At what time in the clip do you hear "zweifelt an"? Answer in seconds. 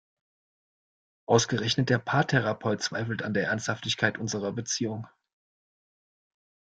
2.81-3.35